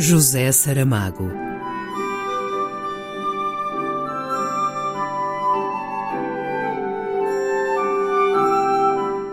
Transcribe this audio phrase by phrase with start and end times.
[0.00, 1.28] José Saramago.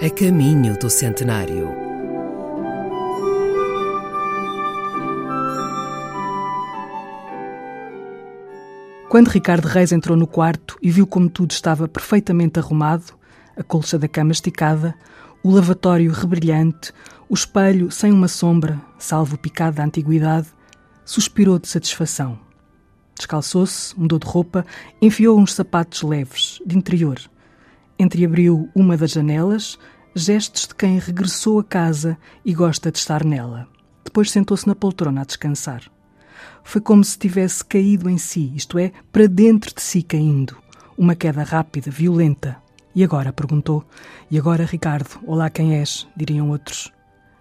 [0.02, 1.70] A caminho do centenário.
[9.08, 13.14] Quando Ricardo Reis entrou no quarto e viu como tudo estava perfeitamente arrumado,
[13.56, 14.96] a colcha da cama esticada,
[15.44, 16.92] o lavatório rebrilhante,
[17.30, 20.48] o espelho sem uma sombra, salvo o picado da antiguidade,
[21.06, 22.40] suspirou de satisfação.
[23.18, 24.66] Descalçou-se, mudou de roupa,
[25.02, 27.20] enfiou uns sapatos leves, de interior.
[27.98, 29.80] Entreabriu uma das janelas,
[30.14, 33.70] gestos de quem regressou a casa e gosta de estar nela.
[34.04, 35.84] Depois sentou-se na poltrona a descansar.
[36.64, 40.58] Foi como se tivesse caído em si, isto é, para dentro de si caindo.
[40.98, 42.58] Uma queda rápida, violenta.
[42.94, 43.32] E agora?
[43.32, 43.86] perguntou.
[44.32, 45.20] E agora, Ricardo?
[45.26, 46.08] Olá, quem és?
[46.16, 46.92] diriam outros.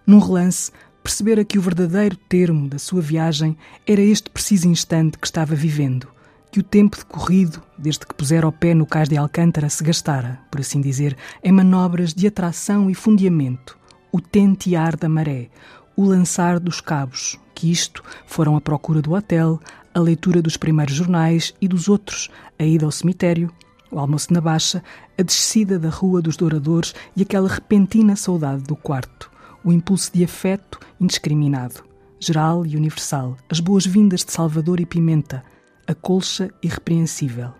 [0.06, 0.70] Num relance,
[1.04, 6.08] percebera que o verdadeiro termo da sua viagem era este preciso instante que estava vivendo,
[6.50, 10.40] que o tempo decorrido, desde que pusera o pé no cais de Alcântara, se gastara,
[10.50, 13.78] por assim dizer, em manobras de atração e fundeamento,
[14.10, 15.50] o tentear da maré,
[15.94, 19.60] o lançar dos cabos, que isto foram a procura do hotel,
[19.92, 23.52] a leitura dos primeiros jornais e dos outros, a ida ao cemitério,
[23.90, 24.82] o almoço na baixa,
[25.18, 29.33] a descida da Rua dos Douradores e aquela repentina saudade do quarto
[29.64, 31.84] o impulso de afeto indiscriminado,
[32.20, 35.42] geral e universal, as boas-vindas de Salvador e Pimenta,
[35.86, 37.52] a colcha irrepreensível.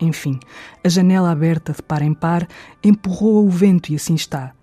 [0.00, 0.38] Enfim,
[0.84, 2.46] a janela aberta de par em par
[2.84, 4.54] empurrou o vento e assim está.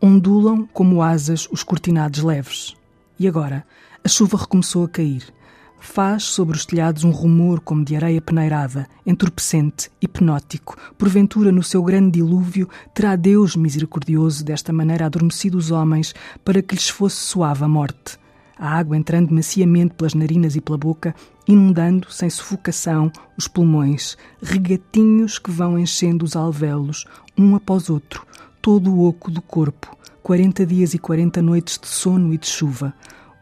[0.00, 2.74] Ondulam como asas os cortinados leves.
[3.18, 3.66] E agora,
[4.02, 5.32] a chuva recomeçou a cair
[5.80, 10.76] faz sobre os telhados um rumor como de areia peneirada, entorpecente, hipnótico.
[10.96, 16.74] Porventura, no seu grande dilúvio, terá Deus misericordioso desta maneira adormecido os homens para que
[16.74, 18.18] lhes fosse suave a morte.
[18.58, 21.14] A água entrando maciamente pelas narinas e pela boca,
[21.46, 27.04] inundando, sem sufocação, os pulmões, regatinhos que vão enchendo os alvéolos,
[27.36, 28.26] um após outro,
[28.60, 32.92] todo o oco do corpo, quarenta dias e quarenta noites de sono e de chuva,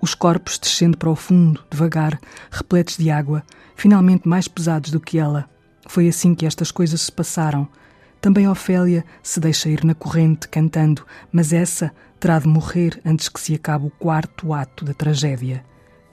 [0.00, 2.18] os corpos descendo para o fundo, devagar,
[2.50, 3.42] repletos de água,
[3.74, 5.48] finalmente mais pesados do que ela.
[5.86, 7.68] Foi assim que estas coisas se passaram.
[8.20, 13.40] Também Ofélia se deixa ir na corrente, cantando, mas essa terá de morrer antes que
[13.40, 15.64] se acabe o quarto ato da tragédia.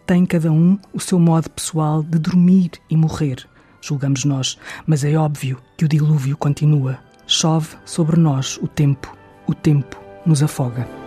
[0.06, 3.48] Tem cada um o seu modo pessoal de dormir e morrer,
[3.82, 7.00] julgamos nós, mas é óbvio que o dilúvio continua.
[7.26, 9.16] Chove sobre nós o tempo,
[9.48, 11.03] o tempo nos afoga.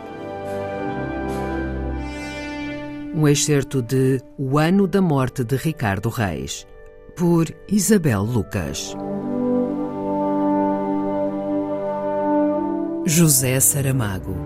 [3.16, 6.66] Um excerto de O Ano da Morte de Ricardo Reis,
[7.16, 8.94] por Isabel Lucas.
[13.06, 14.36] José Saramago.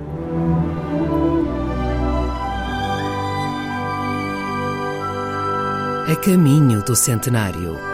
[6.06, 7.89] A caminho do centenário.